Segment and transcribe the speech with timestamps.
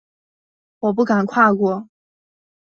[0.79, 1.87] 我不敢跨过